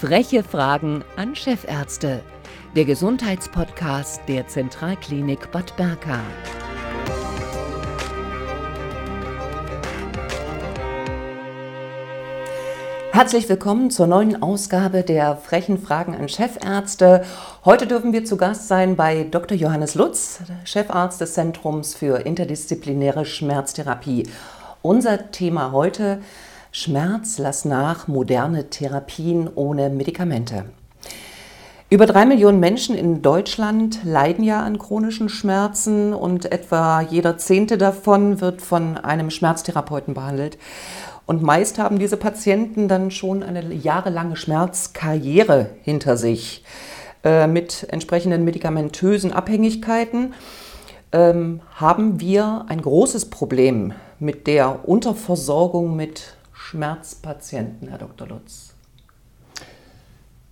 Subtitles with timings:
[0.00, 2.22] Freche Fragen an Chefärzte.
[2.74, 6.20] Der Gesundheitspodcast der Zentralklinik Bad Berka.
[13.12, 17.26] Herzlich willkommen zur neuen Ausgabe der Frechen Fragen an Chefärzte.
[17.66, 19.54] Heute dürfen wir zu Gast sein bei Dr.
[19.54, 24.30] Johannes Lutz, Chefarzt des Zentrums für interdisziplinäre Schmerztherapie.
[24.80, 26.22] Unser Thema heute
[26.72, 30.66] Schmerz, lass nach, moderne Therapien ohne Medikamente.
[31.88, 37.76] Über drei Millionen Menschen in Deutschland leiden ja an chronischen Schmerzen und etwa jeder Zehnte
[37.76, 40.58] davon wird von einem Schmerztherapeuten behandelt.
[41.26, 46.62] Und meist haben diese Patienten dann schon eine jahrelange Schmerzkarriere hinter sich
[47.24, 50.34] äh, mit entsprechenden medikamentösen Abhängigkeiten.
[51.10, 56.36] Ähm, haben wir ein großes Problem mit der Unterversorgung mit
[56.70, 58.28] Schmerzpatienten, Herr Dr.
[58.28, 58.74] Lutz?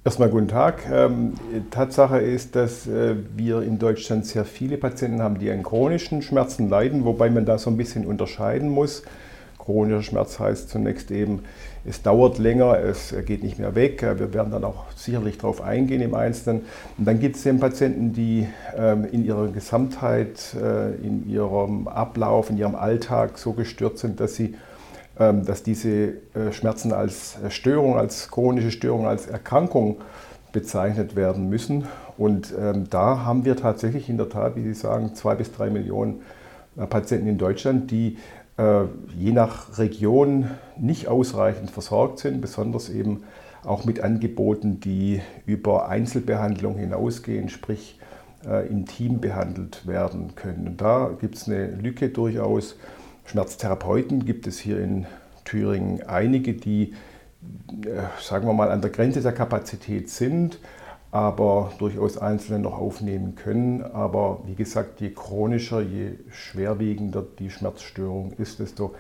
[0.05, 0.83] Erstmal guten Tag.
[0.91, 1.35] Ähm,
[1.71, 6.69] Tatsache ist, dass äh, wir in Deutschland sehr viele Patienten haben, die an chronischen Schmerzen
[6.69, 9.05] leiden, wobei man da so ein bisschen unterscheiden muss.
[9.61, 11.45] Chronischer Schmerz heißt zunächst eben,
[11.85, 14.03] es dauert länger, es geht nicht mehr weg.
[14.03, 16.63] Wir werden dann auch sicherlich darauf eingehen im Einzelnen.
[16.97, 22.51] Und dann gibt es eben Patienten, die ähm, in ihrer Gesamtheit, äh, in ihrem Ablauf,
[22.51, 24.57] in ihrem Alltag so gestört sind, dass sie
[25.19, 25.91] dass diese
[26.35, 29.97] äh, Schmerzen als äh, Störung, als chronische Störung, als Erkrankung
[30.53, 31.85] bezeichnet werden müssen.
[32.17, 35.71] Und ähm, da haben wir tatsächlich in der Tat, wie Sie sagen, zwei bis drei
[35.71, 36.23] Millionen
[36.77, 38.19] äh, Patienten in Deutschland, die
[39.17, 43.23] je nach Region nicht ausreichend versorgt sind, besonders eben
[43.63, 48.01] auch mit Angeboten, die über Einzelbehandlung hinausgehen, sprich
[48.69, 50.67] im Team behandelt werden können.
[50.67, 52.75] Und da gibt es eine Lücke durchaus
[53.29, 55.07] Schmerztherapeuten gibt es hier in
[55.45, 56.95] Thüringen einige, die,
[57.85, 60.59] äh, sagen wir mal, an der Grenze der Kapazität sind,
[61.11, 63.83] aber durchaus Einzelne noch aufnehmen können.
[63.83, 68.95] Aber wie gesagt, je chronischer, je schwerwiegender die Schmerzstörung ist, desto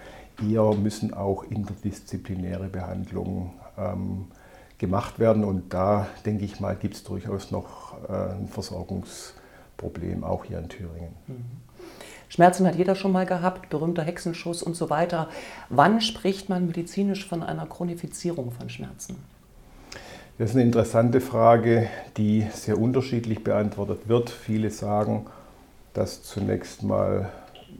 [0.46, 4.26] eher müssen auch interdisziplinäre Behandlungen ähm,
[4.76, 5.42] gemacht werden.
[5.42, 10.68] Und da, denke ich mal, gibt es durchaus noch äh, ein Versorgungsproblem, auch hier in
[10.68, 11.14] Thüringen.
[11.26, 11.67] Mhm.
[12.28, 15.28] Schmerzen hat jeder schon mal gehabt, berühmter Hexenschuss und so weiter.
[15.70, 19.16] Wann spricht man medizinisch von einer Chronifizierung von Schmerzen?
[20.38, 24.30] Das ist eine interessante Frage, die sehr unterschiedlich beantwortet wird.
[24.30, 25.26] Viele sagen,
[25.94, 27.30] dass zunächst mal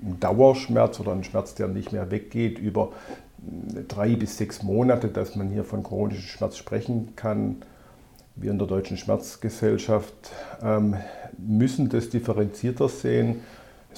[0.03, 2.93] ein Dauerschmerz oder ein Schmerz, der nicht mehr weggeht, über
[3.87, 7.57] drei bis sechs Monate, dass man hier von chronischem Schmerz sprechen kann.
[8.35, 10.31] Wir in der Deutschen Schmerzgesellschaft
[10.63, 10.97] ähm,
[11.37, 13.41] müssen das differenzierter sehen.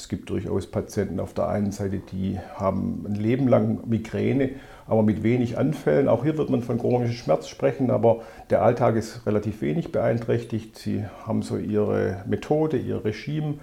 [0.01, 4.53] Es gibt durchaus Patienten auf der einen Seite, die haben ein Leben lang Migräne,
[4.87, 6.09] aber mit wenig Anfällen.
[6.09, 10.79] Auch hier wird man von chronischem Schmerz sprechen, aber der Alltag ist relativ wenig beeinträchtigt.
[10.79, 13.57] Sie haben so ihre Methode, ihr Regime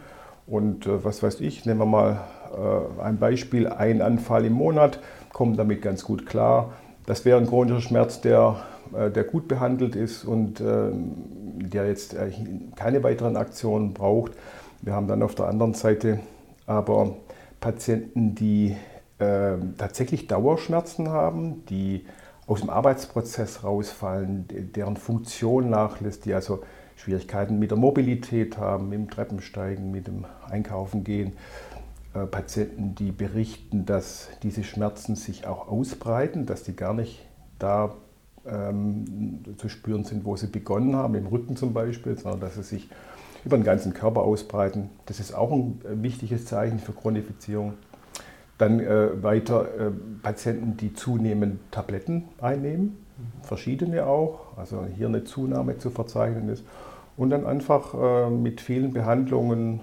[0.45, 2.21] und äh, was weiß ich, nehmen wir mal
[2.55, 4.99] äh, ein Beispiel, ein Anfall im Monat,
[5.33, 6.73] kommen damit ganz gut klar.
[7.07, 8.57] Das wäre ein chronischer Schmerz, der,
[8.91, 11.13] der gut behandelt ist und ähm,
[11.57, 12.31] der jetzt äh,
[12.75, 14.33] keine weiteren Aktionen braucht.
[14.81, 16.19] Wir haben dann auf der anderen Seite
[16.65, 17.15] aber
[17.59, 18.75] Patienten, die
[19.19, 22.05] äh, tatsächlich Dauerschmerzen haben, die
[22.45, 24.45] aus dem Arbeitsprozess rausfallen,
[24.75, 26.61] deren Funktion nachlässt, die also
[26.95, 31.33] Schwierigkeiten mit der Mobilität haben, mit dem Treppensteigen, mit dem Einkaufen gehen.
[32.13, 37.25] Äh, Patienten, die berichten, dass diese Schmerzen sich auch ausbreiten, dass die gar nicht
[37.59, 37.95] da
[38.49, 42.63] ähm, zu spüren sind, wo sie begonnen haben, im Rücken zum Beispiel, sondern dass sie
[42.63, 42.89] sich
[43.45, 44.89] über den ganzen Körper ausbreiten.
[45.05, 47.73] Das ist auch ein äh, wichtiges Zeichen für Chronifizierung.
[48.57, 49.91] Dann äh, weiter äh,
[50.21, 52.97] Patienten, die zunehmend Tabletten einnehmen,
[53.43, 56.63] verschiedene auch, also hier eine Zunahme zu verzeichnen ist.
[57.15, 59.81] Und dann einfach äh, mit vielen Behandlungen,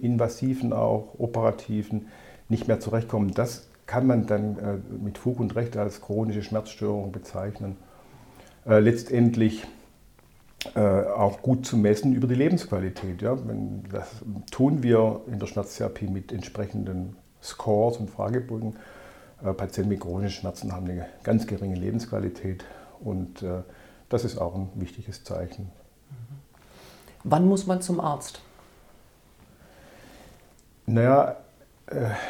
[0.00, 2.06] invasiven auch, operativen,
[2.48, 3.32] nicht mehr zurechtkommen.
[3.34, 7.76] Das kann man dann äh, mit Fug und Recht als chronische Schmerzstörung bezeichnen.
[8.66, 9.66] Äh, letztendlich
[10.74, 13.20] äh, auch gut zu messen über die Lebensqualität.
[13.20, 13.36] Ja?
[13.92, 14.08] Das
[14.50, 18.76] tun wir in der Schmerztherapie mit entsprechenden Scores und Fragebögen.
[19.44, 22.64] Äh, Patienten mit chronischen Schmerzen haben eine ganz geringe Lebensqualität
[23.00, 23.62] und äh,
[24.08, 25.70] das ist auch ein wichtiges Zeichen.
[27.24, 28.40] Wann muss man zum Arzt?
[30.86, 31.36] Naja,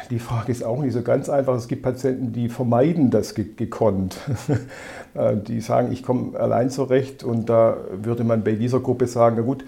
[0.09, 1.55] die Frage ist auch nicht so ganz einfach.
[1.55, 4.17] Es gibt Patienten, die vermeiden das gekonnt.
[5.15, 9.37] Äh, die sagen, ich komme allein zurecht und da würde man bei dieser Gruppe sagen,
[9.37, 9.63] na gut,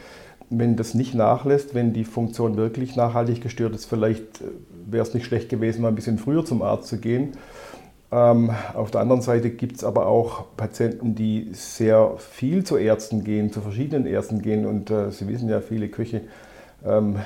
[0.50, 4.45] wenn das nicht nachlässt, wenn die Funktion wirklich nachhaltig gestört ist, vielleicht äh,
[4.88, 7.38] wäre es nicht schlecht gewesen, mal ein bisschen früher zum Arzt zu gehen.
[8.12, 13.24] Ähm, auf der anderen Seite gibt es aber auch Patienten, die sehr viel zu Ärzten
[13.24, 14.66] gehen, zu verschiedenen Ärzten gehen.
[14.66, 16.22] Und äh, Sie wissen ja, viele Köche
[16.86, 17.18] ähm,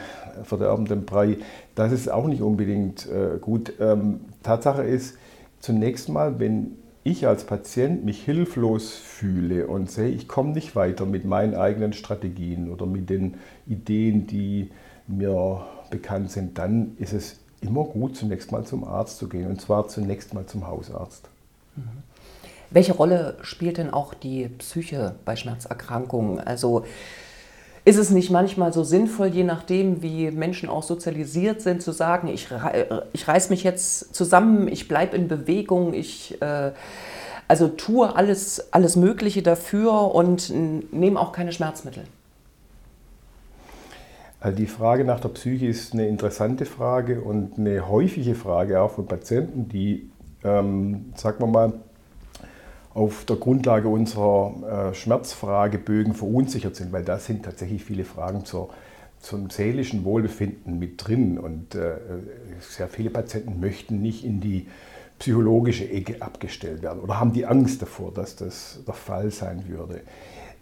[0.43, 1.37] verderben Brei.
[1.75, 3.73] Das ist auch nicht unbedingt äh, gut.
[3.79, 5.17] Ähm, Tatsache ist,
[5.59, 11.05] zunächst mal, wenn ich als Patient mich hilflos fühle und sehe, ich komme nicht weiter
[11.05, 13.35] mit meinen eigenen Strategien oder mit den
[13.67, 14.69] Ideen, die
[15.07, 19.61] mir bekannt sind, dann ist es immer gut, zunächst mal zum Arzt zu gehen und
[19.61, 21.27] zwar zunächst mal zum Hausarzt.
[21.75, 22.03] Mhm.
[22.69, 26.39] Welche Rolle spielt denn auch die Psyche bei Schmerzerkrankungen?
[26.39, 26.85] Also
[27.83, 32.27] ist es nicht manchmal so sinnvoll, je nachdem, wie Menschen auch sozialisiert sind, zu sagen,
[32.27, 32.49] ich,
[33.13, 36.71] ich reiß mich jetzt zusammen, ich bleibe in Bewegung, ich äh,
[37.47, 40.53] also tue alles, alles Mögliche dafür und
[40.93, 42.03] nehme auch keine Schmerzmittel?
[44.39, 48.91] Also die Frage nach der Psyche ist eine interessante Frage und eine häufige Frage auch
[48.91, 50.09] von Patienten, die,
[50.43, 51.73] ähm, sagen wir mal,
[52.93, 58.69] auf der Grundlage unserer äh, Schmerzfragebögen verunsichert sind, weil da sind tatsächlich viele Fragen zur,
[59.19, 61.37] zum seelischen Wohlbefinden mit drin.
[61.37, 61.95] Und äh,
[62.59, 64.67] sehr viele Patienten möchten nicht in die
[65.19, 70.01] psychologische Ecke abgestellt werden oder haben die Angst davor, dass das der Fall sein würde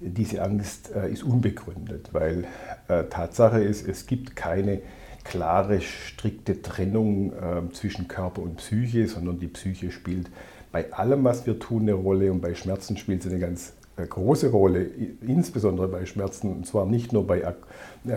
[0.01, 2.45] diese Angst äh, ist unbegründet, weil
[2.87, 4.81] Tatsache ist, es gibt keine
[5.25, 7.33] klare, strikte Trennung
[7.73, 10.31] zwischen Körper und Psyche, sondern die Psyche spielt
[10.71, 14.05] bei allem, was wir tun, eine Rolle und bei Schmerzen spielt sie eine ganz äh,
[14.05, 17.53] große Rolle, insbesondere bei Schmerzen, und zwar nicht nur bei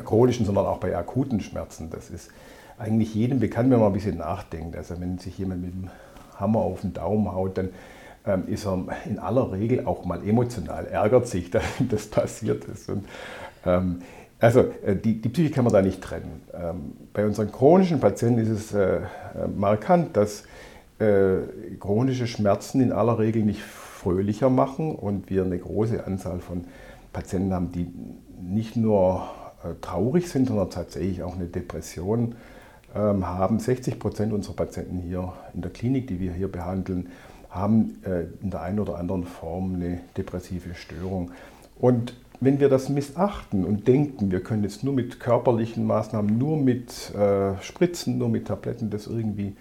[0.04, 1.90] chronischen, sondern auch bei akuten Schmerzen.
[1.90, 2.30] Das ist
[2.78, 4.76] eigentlich jedem bekannt, wenn man ein bisschen nachdenkt.
[4.76, 5.90] Also wenn sich jemand mit dem
[6.36, 7.70] Hammer auf den Daumen haut, dann
[8.26, 12.88] ähm, ist er in aller Regel auch mal emotional, ärgert sich, dass das passiert ist.
[12.88, 13.06] Und,
[13.66, 14.02] ähm,
[14.38, 16.42] also äh, die, die Psyche kann man da nicht trennen.
[16.52, 19.00] Ähm, bei unseren chronischen Patienten ist es äh, äh,
[19.56, 20.44] markant, dass
[20.98, 26.64] äh, chronische Schmerzen in aller Regel nicht fröhlicher machen und wir eine große Anzahl von
[27.12, 27.88] Patienten haben, die
[28.40, 29.28] nicht nur
[29.64, 32.34] äh, traurig sind, sondern tatsächlich auch eine Depression
[32.94, 33.58] ähm, haben.
[33.58, 37.08] 60 Prozent unserer Patienten hier in der Klinik, die wir hier behandeln,
[37.50, 41.30] haben äh, in der einen oder anderen Form eine depressive Störung.
[41.78, 46.56] Und wenn wir das missachten und denken, wir können jetzt nur mit körperlichen Maßnahmen, nur
[46.56, 47.12] mit
[47.60, 49.54] Spritzen, nur mit Tabletten das irgendwie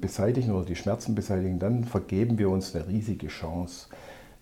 [0.00, 3.88] beseitigen oder die Schmerzen beseitigen, dann vergeben wir uns eine riesige Chance.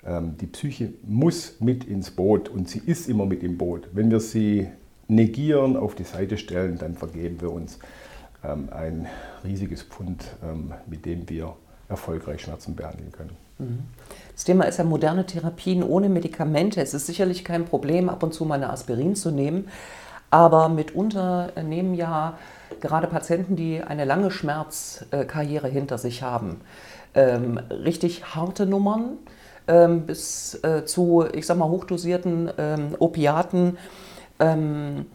[0.05, 3.88] Ähm, die Psyche muss mit ins Boot und sie ist immer mit im Boot.
[3.93, 4.69] Wenn wir sie
[5.08, 7.78] negieren, auf die Seite stellen, dann vergeben wir uns
[8.44, 9.06] ähm, ein
[9.44, 11.56] riesiges Pfund, ähm, mit dem wir
[11.88, 13.37] erfolgreich Schmerzen behandeln können.
[13.58, 13.78] Mhm.
[14.34, 16.81] Das Thema ist ja moderne Therapien ohne Medikamente.
[16.81, 19.69] Es ist sicherlich kein Problem, ab und zu mal eine Aspirin zu nehmen,
[20.31, 22.38] aber mitunter nehmen ja
[22.81, 26.61] gerade Patienten, die eine lange Schmerzkarriere hinter sich haben,
[27.15, 29.19] ähm, richtig harte Nummern
[29.67, 33.76] ähm, bis äh, zu, ich sag mal, hochdosierten ähm, Opiaten.
[34.41, 35.06] Ähm,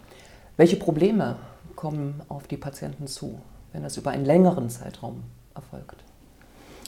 [0.58, 1.38] welche Probleme
[1.76, 3.40] kommen auf die Patienten zu,
[3.72, 5.24] wenn das über einen längeren Zeitraum
[5.56, 6.04] erfolgt?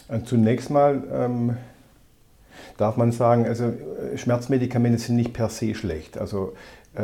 [0.08, 1.58] Äh, zunächst mal ähm,
[2.78, 6.18] darf man sagen, also äh, Schmerzmedikamente sind nicht per se schlecht.
[6.18, 6.54] Also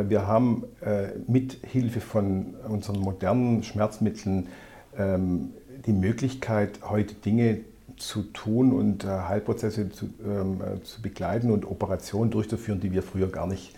[0.08, 4.48] wir haben äh, mit Hilfe von unseren modernen Schmerzmitteln
[4.96, 5.50] ähm,
[5.86, 7.60] die Möglichkeit, heute Dinge
[7.98, 13.02] zu tun und äh, Heilprozesse zu, ähm, äh, zu, begleiten und Operationen durchzuführen, die wir
[13.02, 13.74] früher gar nicht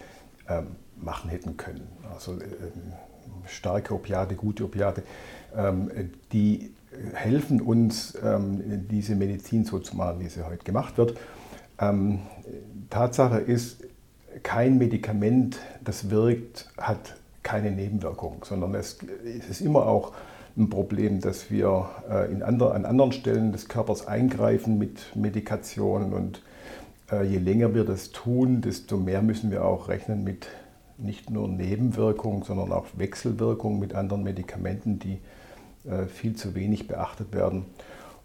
[0.49, 1.87] ähm, machen hätten können.
[2.12, 2.38] Also
[3.47, 5.03] starke Opiate, gute Opiate,
[6.33, 6.73] die
[7.12, 8.17] helfen uns,
[8.91, 11.19] diese Medizin so zu machen, wie sie heute gemacht wird.
[12.88, 13.83] Tatsache ist,
[14.43, 18.99] kein Medikament, das wirkt, hat keine Nebenwirkung, sondern es,
[19.49, 20.12] ist immer auch
[20.57, 26.12] ein Problem, dass wir äh, in andre, an anderen Stellen des Körpers eingreifen mit Medikationen
[26.12, 26.43] und
[27.11, 30.49] äh, je länger wir das tun, desto mehr müssen wir auch rechnen mit
[30.97, 35.19] nicht nur Nebenwirkungen, sondern auch Wechselwirkungen mit anderen Medikamenten, die
[35.88, 37.67] äh, viel zu wenig beachtet werden.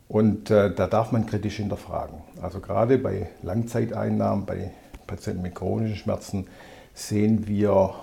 [0.08, 2.18] Und da darf man kritisch hinterfragen.
[2.42, 4.72] Also gerade bei Langzeiteinnahmen, bei
[5.10, 6.48] Patienten mit chronischen Schmerzen
[6.94, 7.96] sehen wir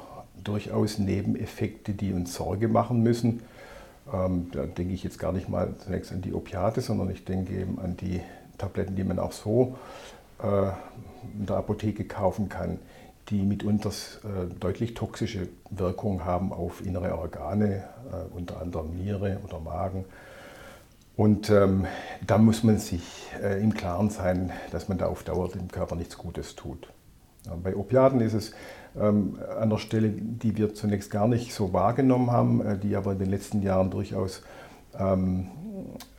[0.42, 3.42] durchaus Nebeneffekte, die uns Sorge machen müssen.
[4.12, 7.54] Ähm, da denke ich jetzt gar nicht mal zunächst an die Opiate, sondern ich denke
[7.54, 8.20] eben an die
[8.58, 9.76] Tabletten, die man auch so
[10.42, 10.70] äh,
[11.38, 12.78] in der Apotheke kaufen kann,
[13.28, 19.60] die mitunter äh, deutlich toxische Wirkungen haben auf innere Organe, äh, unter anderem Niere oder
[19.60, 20.04] Magen.
[21.16, 21.86] Und ähm,
[22.26, 23.02] da muss man sich
[23.62, 26.88] im Klaren sein, dass man da auf Dauer dem Körper nichts Gutes tut.
[27.62, 28.52] Bei Opiaten ist es
[28.98, 33.12] ähm, an der Stelle, die wir zunächst gar nicht so wahrgenommen haben, äh, die aber
[33.12, 34.42] in den letzten Jahren durchaus
[34.98, 35.48] ähm,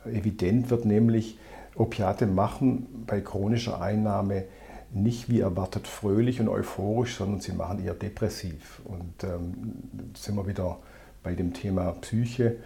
[0.06, 1.38] evident wird, nämlich
[1.74, 4.44] Opiate machen bei chronischer Einnahme
[4.90, 8.80] nicht wie erwartet fröhlich und euphorisch, sondern sie machen eher depressiv.
[8.84, 9.74] Und ähm,
[10.14, 10.78] sind wir wieder
[11.22, 12.56] bei dem Thema Psyche.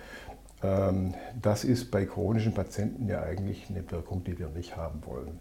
[0.63, 5.41] Ähm, das ist bei chronischen Patienten ja eigentlich eine Wirkung, die wir nicht haben wollen.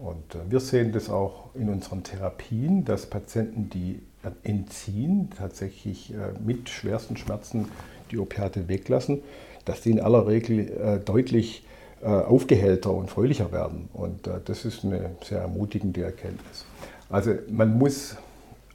[0.00, 4.00] Und äh, wir sehen das auch in unseren Therapien, dass Patienten, die
[4.42, 7.68] entziehen, tatsächlich äh, mit schwersten Schmerzen
[8.10, 9.22] die Opiate weglassen,
[9.64, 11.64] dass die in aller Regel äh, deutlich
[12.02, 13.90] aufgehellter und fröhlicher werden.
[13.92, 16.64] Und das ist eine sehr ermutigende Erkenntnis.
[17.10, 18.16] Also man muss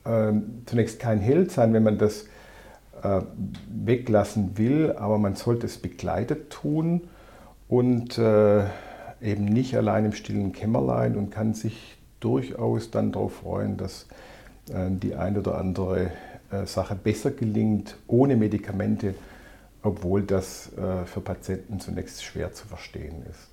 [0.06, 2.28] ähm, zunächst kein Held sein, wenn man das
[3.68, 7.02] weglassen will, aber man sollte es begleitet tun
[7.68, 8.20] und
[9.26, 14.08] eben nicht allein im stillen Kämmerlein und kann sich durchaus dann darauf freuen, dass
[14.70, 16.12] äh, die eine oder andere
[16.52, 19.16] äh, Sache besser gelingt ohne Medikamente,
[19.84, 23.50] obwohl das äh, für Patienten zunächst schwer zu verstehen ist.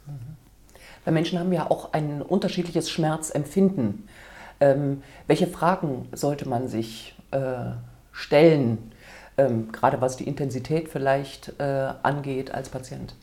[1.04, 4.08] Weil Menschen haben ja auch ein unterschiedliches Schmerzempfinden.
[4.60, 7.16] Ähm, welche Fragen sollte man sich
[8.12, 8.92] stellen,
[9.38, 13.14] ähm, gerade was die Intensität vielleicht angeht als Patient?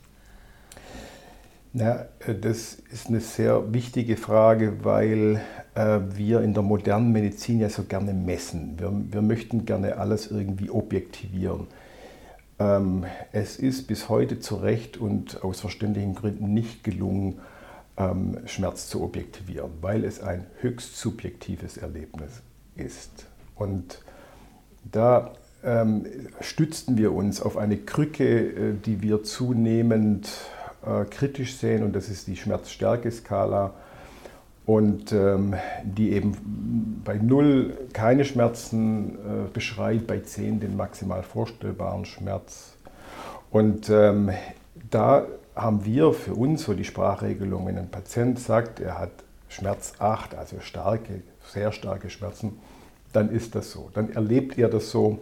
[1.72, 5.42] Na, äh, das ist eine sehr wichtige Frage, weil
[5.76, 8.80] äh, wir in der modernen Medizin ja so gerne messen.
[8.80, 11.68] Wir, wir möchten gerne alles irgendwie objektivieren.
[12.58, 17.40] Ähm, es ist bis heute zu Recht und aus verständlichen Gründen nicht gelungen,
[17.98, 22.42] ähm, Schmerz zu objektivieren, weil es ein höchst subjektives Erlebnis
[22.78, 23.28] ist.
[23.56, 24.02] Und
[24.92, 25.34] da
[25.64, 26.08] ähm,
[26.42, 30.30] stützten wir uns auf eine Krücke, äh, die wir zunehmend
[30.90, 33.74] äh, kritisch sehen und das ist die Schmerzstärke-Skala
[34.66, 39.18] und ähm, die eben bei 0 keine Schmerzen äh,
[39.52, 42.74] beschreibt, bei 10 den maximal vorstellbaren Schmerz.
[43.52, 44.32] Und ähm,
[44.90, 49.12] da haben wir für uns so die Sprachregelung, wenn ein Patient sagt, er hat
[49.48, 52.60] Schmerz 8, also starke, sehr starke Schmerzen,
[53.12, 53.90] dann ist das so.
[53.94, 55.20] Dann erlebt er das so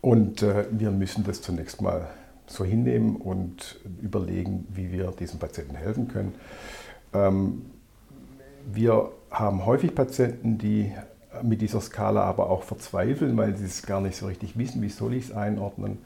[0.00, 2.08] und äh, wir müssen das zunächst mal
[2.46, 6.34] so hinnehmen und überlegen, wie wir diesen Patienten helfen können.
[7.12, 7.66] Ähm,
[8.72, 10.92] wir haben häufig Patienten, die
[11.42, 14.88] mit dieser Skala aber auch verzweifeln, weil sie es gar nicht so richtig wissen, wie
[14.88, 15.98] soll ich es einordnen.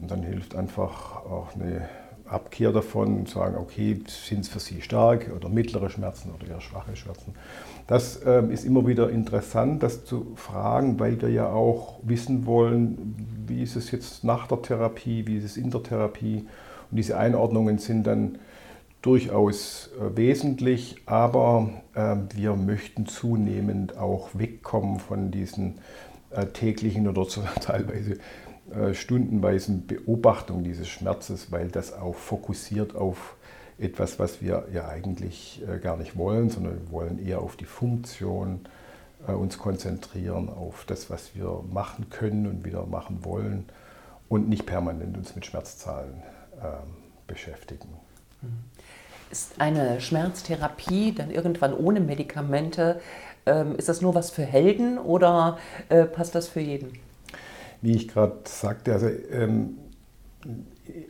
[0.00, 1.88] Und dann hilft einfach auch eine
[2.26, 6.60] Abkehr davon und sagen, okay, sind es für Sie stark oder mittlere Schmerzen oder eher
[6.60, 7.34] schwache Schmerzen.
[7.90, 13.16] Das ähm, ist immer wieder interessant, das zu fragen, weil wir ja auch wissen wollen,
[13.48, 16.46] wie ist es jetzt nach der Therapie, wie ist es in der Therapie.
[16.88, 18.38] Und diese Einordnungen sind dann
[19.02, 25.78] durchaus äh, wesentlich, aber äh, wir möchten zunehmend auch wegkommen von diesen
[26.30, 27.26] äh, täglichen oder
[27.60, 28.18] teilweise
[28.72, 33.34] äh, stundenweisen Beobachtung dieses Schmerzes, weil das auch fokussiert auf
[33.80, 37.64] etwas, was wir ja eigentlich äh, gar nicht wollen, sondern wir wollen eher auf die
[37.64, 38.60] Funktion
[39.26, 43.66] äh, uns konzentrieren, auf das, was wir machen können und wieder machen wollen
[44.28, 46.22] und nicht permanent uns mit Schmerzzahlen
[46.62, 46.96] ähm,
[47.26, 47.88] beschäftigen.
[49.30, 53.00] Ist eine Schmerztherapie dann irgendwann ohne Medikamente,
[53.46, 55.58] ähm, ist das nur was für Helden oder
[56.12, 56.98] passt das für jeden?
[57.82, 59.78] wie ich gerade sagte, also ähm,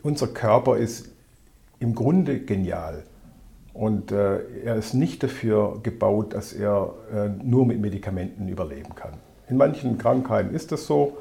[0.03, 1.09] unser Körper ist
[1.81, 3.03] im Grunde genial.
[3.73, 9.13] Und äh, er ist nicht dafür gebaut, dass er äh, nur mit Medikamenten überleben kann.
[9.49, 11.17] In manchen Krankheiten ist es das so,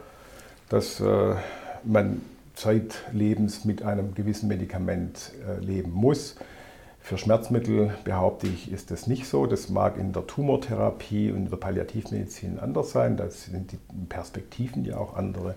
[0.69, 1.35] dass äh,
[1.85, 2.21] man
[2.55, 6.37] zeitlebens mit einem gewissen Medikament äh, leben muss.
[7.01, 9.47] Für Schmerzmittel behaupte ich, ist das nicht so.
[9.47, 13.17] Das mag in der Tumortherapie und in der Palliativmedizin anders sein.
[13.17, 15.55] Da sind die Perspektiven ja auch andere.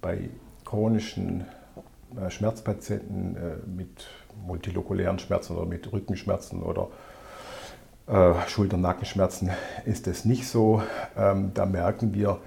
[0.00, 0.30] Bei
[0.64, 1.44] chronischen
[2.28, 4.06] Schmerzpatienten äh, mit
[4.46, 6.88] multilokulären Schmerzen oder mit Rückenschmerzen oder
[8.06, 9.50] äh, Schulter-Nackenschmerzen
[9.84, 10.82] ist das nicht so.
[11.16, 12.40] Ähm, da merken wir,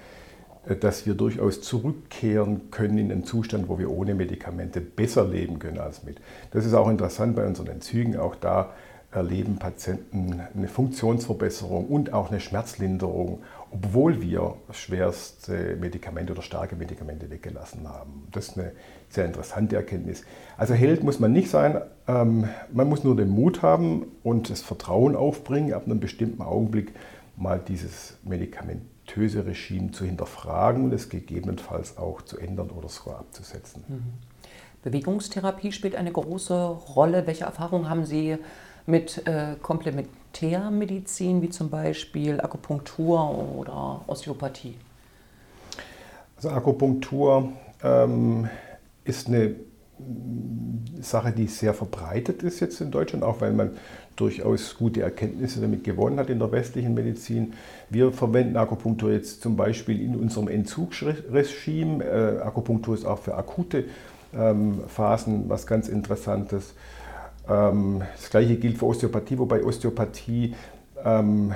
[0.80, 5.78] dass wir durchaus zurückkehren können in einen Zustand, wo wir ohne Medikamente besser leben können
[5.78, 6.20] als mit.
[6.50, 8.16] Das ist auch interessant bei unseren Enzygen.
[8.16, 8.72] Auch da
[9.16, 17.30] erleben Patienten eine Funktionsverbesserung und auch eine Schmerzlinderung, obwohl wir schwerste Medikamente oder starke Medikamente
[17.30, 18.28] weggelassen haben.
[18.32, 18.72] Das ist eine
[19.08, 20.22] sehr interessante Erkenntnis.
[20.56, 24.60] Also Held muss man nicht sein, ähm, man muss nur den Mut haben und das
[24.60, 26.92] Vertrauen aufbringen, ab einem bestimmten Augenblick
[27.36, 28.82] mal dieses Medikament
[29.16, 33.84] religiöse Regime zu hinterfragen und es gegebenenfalls auch zu ändern oder sogar abzusetzen.
[33.88, 34.02] Mhm.
[34.82, 37.26] Bewegungstherapie spielt eine große Rolle.
[37.26, 38.36] Welche Erfahrungen haben Sie
[38.86, 44.74] mit äh, Komplementärmedizin, wie zum Beispiel Akupunktur oder Osteopathie?
[46.36, 47.52] Also Akupunktur
[47.82, 48.48] ähm,
[49.04, 49.56] ist eine
[51.00, 53.70] Sache, die sehr verbreitet ist jetzt in Deutschland, auch weil man
[54.14, 57.54] durchaus gute Erkenntnisse damit gewonnen hat in der westlichen Medizin.
[57.88, 62.04] Wir verwenden Akupunktur jetzt zum Beispiel in unserem Entzugsregime.
[62.04, 63.84] Äh, Akupunktur ist auch für akute
[64.34, 66.74] ähm, Phasen was ganz Interessantes.
[67.48, 70.54] Ähm, das gleiche gilt für Osteopathie, wobei Osteopathie
[71.04, 71.54] ähm,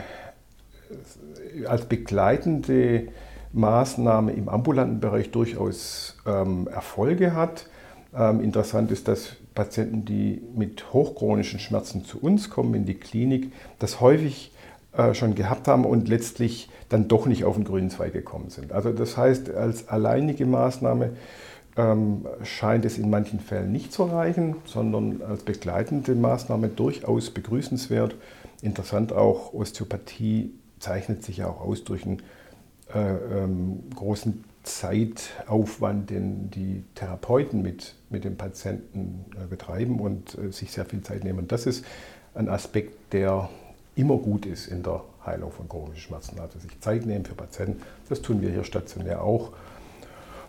[1.66, 3.09] als begleitende
[3.52, 7.66] Maßnahme im ambulanten Bereich durchaus ähm, Erfolge hat.
[8.12, 14.00] Interessant ist, dass Patienten, die mit hochchronischen Schmerzen zu uns kommen in die Klinik, das
[14.00, 14.50] häufig
[14.92, 18.73] äh, schon gehabt haben und letztlich dann doch nicht auf den grünen Zweig gekommen sind.
[18.73, 21.11] Also das heißt, als alleinige Maßnahme
[21.80, 28.14] ähm, scheint es in manchen Fällen nicht zu reichen, sondern als begleitende Maßnahme durchaus begrüßenswert.
[28.62, 32.22] Interessant auch, Osteopathie zeichnet sich ja auch aus durch einen
[32.94, 32.99] äh,
[33.42, 40.72] ähm, großen Zeitaufwand, den die Therapeuten mit, mit dem Patienten äh, betreiben und äh, sich
[40.72, 41.49] sehr viel Zeit nehmen.
[41.49, 41.84] Das ist
[42.34, 43.49] ein Aspekt, der
[43.96, 46.38] immer gut ist in der Heilung von chronischen Schmerzen.
[46.38, 47.80] Also sich Zeit nehmen für Patienten.
[48.08, 49.52] Das tun wir hier stationär auch.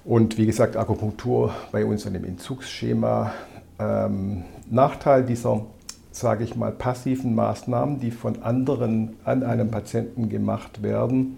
[0.03, 3.33] Und wie gesagt, Akupunktur bei uns an dem Entzugsschema.
[3.79, 5.65] Ähm, Nachteil dieser,
[6.11, 11.37] sage ich mal, passiven Maßnahmen, die von anderen an einem Patienten gemacht werden,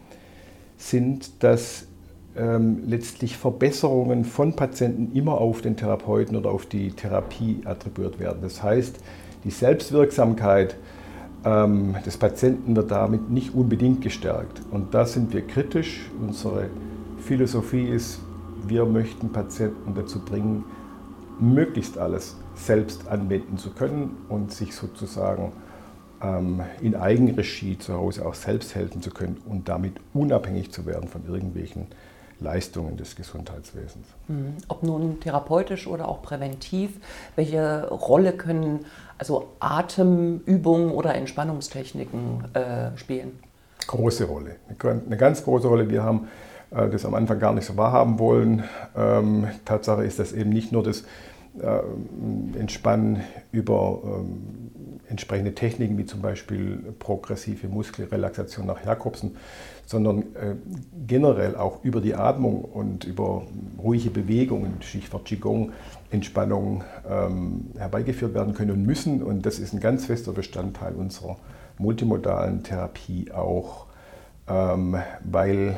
[0.77, 1.87] sind, dass
[2.37, 8.39] ähm, letztlich Verbesserungen von Patienten immer auf den Therapeuten oder auf die Therapie attribuiert werden.
[8.41, 8.97] Das heißt,
[9.43, 10.77] die Selbstwirksamkeit
[11.45, 14.61] ähm, des Patienten wird damit nicht unbedingt gestärkt.
[14.71, 16.09] Und da sind wir kritisch.
[16.21, 16.69] Unsere
[17.19, 18.19] Philosophie ist,
[18.67, 20.65] wir möchten Patienten dazu bringen,
[21.39, 25.51] möglichst alles selbst anwenden zu können und sich sozusagen
[26.21, 31.09] ähm, in Eigenregie zu Hause auch selbst helfen zu können und damit unabhängig zu werden
[31.09, 31.87] von irgendwelchen
[32.39, 34.05] Leistungen des Gesundheitswesens.
[34.27, 34.55] Mhm.
[34.67, 36.91] Ob nun therapeutisch oder auch präventiv,
[37.35, 38.85] welche Rolle können
[39.17, 43.39] also Atemübungen oder Entspannungstechniken äh, spielen?
[43.87, 45.89] Große Rolle, eine ganz große Rolle.
[45.89, 46.27] Wir haben
[46.75, 48.63] äh, das am Anfang gar nicht so wahrhaben wollen.
[48.95, 51.03] Ähm, Tatsache ist, dass eben nicht nur das
[51.61, 54.71] äh, Entspannen über ähm,
[55.07, 59.37] entsprechende Techniken wie zum Beispiel progressive Muskelrelaxation nach Jakobsen,
[59.85, 60.55] sondern äh,
[61.05, 63.43] generell auch über die Atmung und über
[63.77, 65.71] ruhige Bewegungen, Stichwort Qigong,
[66.09, 69.21] Entspannung ähm, herbeigeführt werden können und müssen.
[69.21, 71.37] Und das ist ein ganz fester Bestandteil unserer
[71.77, 73.85] multimodalen Therapie auch,
[74.47, 75.77] ähm, weil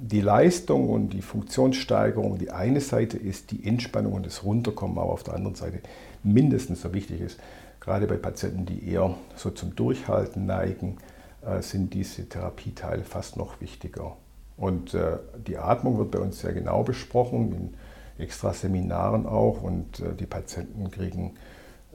[0.00, 5.12] die Leistung und die Funktionssteigerung die eine Seite ist, die Entspannung und das Runterkommen aber
[5.12, 5.80] auf der anderen Seite
[6.22, 7.38] mindestens so wichtig ist.
[7.80, 10.96] Gerade bei Patienten, die eher so zum Durchhalten neigen,
[11.44, 14.16] äh, sind diese Therapieteile fast noch wichtiger.
[14.56, 19.62] Und äh, die Atmung wird bei uns sehr genau besprochen, in extra Seminaren auch.
[19.62, 21.34] Und äh, die Patienten kriegen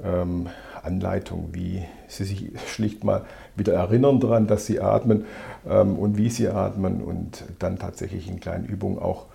[0.03, 0.49] ähm,
[0.83, 5.25] Anleitung, wie sie sich schlicht mal wieder erinnern daran, dass sie atmen
[5.67, 9.25] ähm, und wie sie atmen und dann tatsächlich in kleinen Übungen auch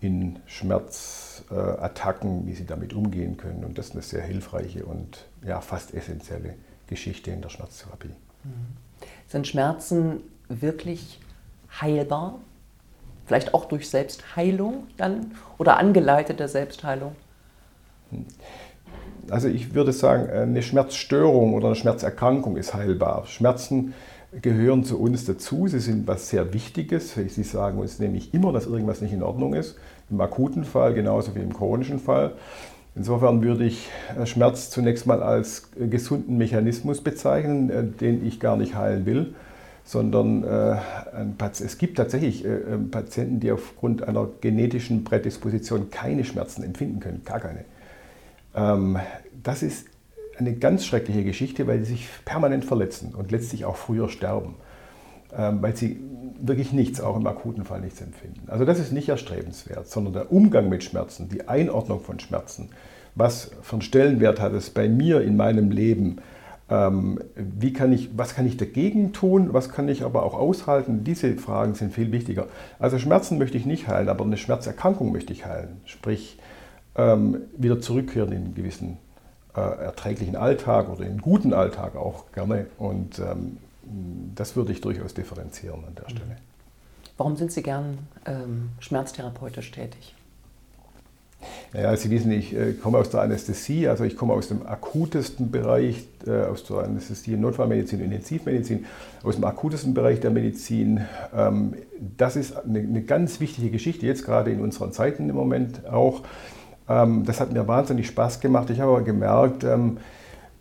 [0.00, 3.64] in Schmerzattacken, wie sie damit umgehen können.
[3.64, 6.54] Und das ist eine sehr hilfreiche und ja, fast essentielle
[6.86, 8.10] Geschichte in der Schmerztherapie.
[8.44, 9.06] Mhm.
[9.28, 11.20] Sind Schmerzen wirklich
[11.80, 12.38] heilbar?
[13.26, 17.14] Vielleicht auch durch Selbstheilung dann oder angeleitete Selbstheilung?
[19.30, 23.26] Also ich würde sagen, eine Schmerzstörung oder eine Schmerzerkrankung ist heilbar.
[23.26, 23.94] Schmerzen
[24.42, 25.66] gehören zu uns dazu.
[25.68, 27.14] Sie sind was sehr Wichtiges.
[27.14, 29.76] Sie sagen uns nämlich immer, dass irgendwas nicht in Ordnung ist.
[30.10, 32.32] Im akuten Fall genauso wie im chronischen Fall.
[32.96, 33.88] Insofern würde ich
[34.18, 39.06] äh, Schmerz zunächst mal als äh, gesunden Mechanismus bezeichnen, äh, den ich gar nicht heilen
[39.06, 39.34] will,
[39.84, 40.44] sondern
[41.50, 42.44] es gibt tatsächlich
[42.92, 47.64] Patienten, die aufgrund einer genetischen Prädisposition keine Schmerzen empfinden können, gar keine.
[48.54, 48.98] Ähm,
[49.42, 49.86] das ist
[50.38, 54.54] eine ganz schreckliche Geschichte, weil sie sich permanent verletzen und letztlich auch früher sterben,
[55.36, 56.00] ähm, weil sie
[56.40, 58.48] wirklich nichts, auch im akuten Fall nichts empfinden.
[58.48, 62.70] Also das ist nicht erstrebenswert, sondern der Umgang mit Schmerzen, die Einordnung von Schmerzen,
[63.14, 66.18] was für einen Stellenwert hat es bei mir in meinem Leben,
[66.70, 71.04] ähm, wie kann ich, was kann ich dagegen tun, was kann ich aber auch aushalten,
[71.04, 72.46] diese Fragen sind viel wichtiger.
[72.78, 76.38] Also Schmerzen möchte ich nicht heilen, aber eine Schmerzerkrankung möchte ich heilen, sprich
[76.96, 78.98] ähm, wieder zurückkehren in einen gewissen
[79.54, 82.66] äh, erträglichen Alltag oder in einen guten Alltag auch gerne.
[82.78, 83.58] Und ähm,
[84.34, 86.10] das würde ich durchaus differenzieren an der mhm.
[86.10, 86.36] Stelle.
[87.16, 90.14] Warum sind Sie gern ähm, schmerztherapeutisch tätig?
[91.72, 95.50] Ja, Sie wissen, ich äh, komme aus der Anästhesie, also ich komme aus dem akutesten
[95.50, 98.86] Bereich, äh, aus der Anästhesie, Notfallmedizin Intensivmedizin,
[99.22, 101.02] aus dem akutesten Bereich der Medizin.
[101.34, 101.74] Ähm,
[102.16, 106.22] das ist eine, eine ganz wichtige Geschichte, jetzt gerade in unseren Zeiten im Moment auch.
[106.90, 108.68] Ähm, das hat mir wahnsinnig Spaß gemacht.
[108.70, 109.98] Ich habe aber gemerkt, ähm,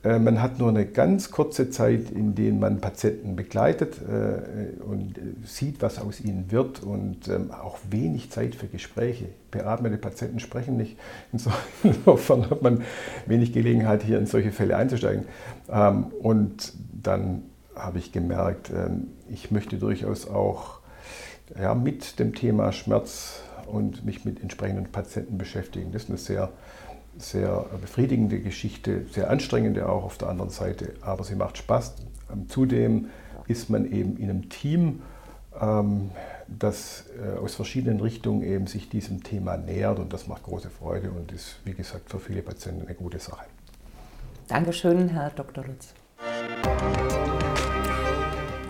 [0.03, 5.15] äh, man hat nur eine ganz kurze Zeit, in der man Patienten begleitet äh, und
[5.43, 9.25] sieht, was aus ihnen wird und ähm, auch wenig Zeit für Gespräche.
[9.49, 10.97] Beatmete Patienten sprechen nicht.
[11.83, 12.83] Insofern hat man
[13.25, 15.25] wenig Gelegenheit, hier in solche Fälle einzusteigen.
[16.21, 17.43] Und dann
[17.75, 18.71] habe ich gemerkt,
[19.27, 20.79] ich möchte durchaus auch
[21.59, 25.91] ja, mit dem Thema Schmerz und mich mit entsprechenden Patienten beschäftigen.
[25.91, 26.51] Das ist eine sehr
[27.17, 31.95] sehr befriedigende Geschichte, sehr anstrengende auch auf der anderen Seite, aber sie macht Spaß.
[32.31, 33.07] Ähm, zudem
[33.47, 35.01] ist man eben in einem Team,
[35.59, 36.11] ähm,
[36.47, 41.11] das äh, aus verschiedenen Richtungen eben sich diesem Thema nähert und das macht große Freude
[41.11, 43.45] und ist, wie gesagt, für viele Patienten eine gute Sache.
[44.47, 45.63] Dankeschön, Herr Dr.
[45.65, 45.93] Lutz.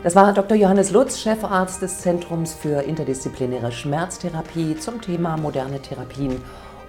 [0.01, 0.55] Das war Dr.
[0.55, 6.41] Johannes Lutz, Chefarzt des Zentrums für interdisziplinäre Schmerztherapie zum Thema moderne Therapien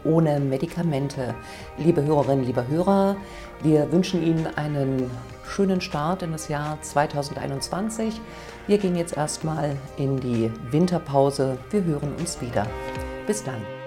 [0.04, 1.34] ohne Medikamente.
[1.76, 3.16] Liebe Hörerinnen, liebe Hörer,
[3.64, 5.10] wir wünschen Ihnen einen
[5.44, 8.20] schönen Start in das Jahr 2021.
[8.68, 11.58] Wir gehen jetzt erstmal in die Winterpause.
[11.70, 12.64] Wir hören uns wieder.
[13.26, 13.79] Bis dann.